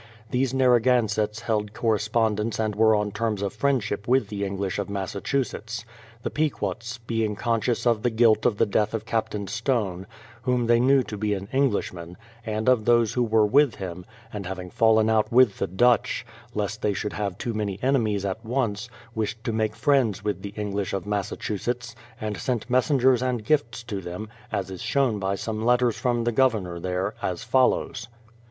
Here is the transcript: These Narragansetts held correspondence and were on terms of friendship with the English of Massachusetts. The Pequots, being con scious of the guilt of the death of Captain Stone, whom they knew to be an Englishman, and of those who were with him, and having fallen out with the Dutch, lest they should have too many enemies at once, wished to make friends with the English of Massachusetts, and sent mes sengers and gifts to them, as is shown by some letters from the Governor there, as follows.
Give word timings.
These 0.31 0.51
Narragansetts 0.51 1.41
held 1.41 1.73
correspondence 1.75 2.57
and 2.57 2.73
were 2.75 2.95
on 2.95 3.11
terms 3.11 3.43
of 3.43 3.53
friendship 3.53 4.07
with 4.07 4.29
the 4.29 4.43
English 4.43 4.79
of 4.79 4.89
Massachusetts. 4.89 5.85
The 6.23 6.31
Pequots, 6.31 6.97
being 7.05 7.35
con 7.35 7.61
scious 7.61 7.85
of 7.85 8.01
the 8.01 8.09
guilt 8.09 8.47
of 8.47 8.57
the 8.57 8.65
death 8.65 8.95
of 8.95 9.05
Captain 9.05 9.45
Stone, 9.45 10.07
whom 10.41 10.65
they 10.65 10.79
knew 10.79 11.03
to 11.03 11.17
be 11.17 11.35
an 11.35 11.47
Englishman, 11.53 12.17
and 12.43 12.67
of 12.67 12.85
those 12.85 13.13
who 13.13 13.21
were 13.21 13.45
with 13.45 13.75
him, 13.75 14.03
and 14.33 14.47
having 14.47 14.71
fallen 14.71 15.07
out 15.07 15.31
with 15.31 15.59
the 15.59 15.67
Dutch, 15.67 16.25
lest 16.55 16.81
they 16.81 16.93
should 16.93 17.13
have 17.13 17.37
too 17.37 17.53
many 17.53 17.77
enemies 17.83 18.25
at 18.25 18.43
once, 18.43 18.89
wished 19.13 19.43
to 19.43 19.53
make 19.53 19.75
friends 19.75 20.23
with 20.23 20.41
the 20.41 20.55
English 20.57 20.93
of 20.93 21.05
Massachusetts, 21.05 21.95
and 22.19 22.37
sent 22.37 22.67
mes 22.71 22.89
sengers 22.89 23.21
and 23.21 23.45
gifts 23.45 23.83
to 23.83 24.01
them, 24.01 24.29
as 24.51 24.71
is 24.71 24.81
shown 24.81 25.19
by 25.19 25.35
some 25.35 25.63
letters 25.63 25.95
from 25.95 26.23
the 26.23 26.31
Governor 26.31 26.79
there, 26.79 27.13
as 27.21 27.43
follows. 27.43 28.07